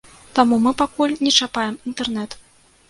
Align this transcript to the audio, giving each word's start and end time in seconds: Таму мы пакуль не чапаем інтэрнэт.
Таму 0.39 0.55
мы 0.63 0.71
пакуль 0.81 1.15
не 1.29 1.35
чапаем 1.45 1.79
інтэрнэт. 1.91 2.31